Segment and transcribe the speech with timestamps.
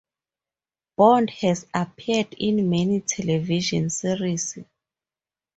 [0.97, 4.57] Bond has appeared in many television series.